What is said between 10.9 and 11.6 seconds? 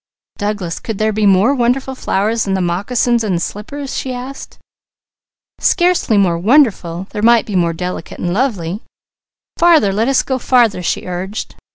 urged.